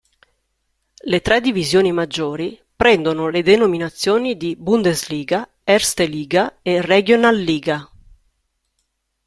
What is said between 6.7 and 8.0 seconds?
"Regionalliga".